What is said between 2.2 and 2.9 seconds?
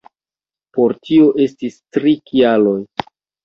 kialoj.